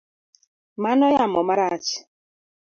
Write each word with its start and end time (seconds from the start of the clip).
Mano 0.83 1.05
yamo 1.15 1.39
marach. 1.47 1.89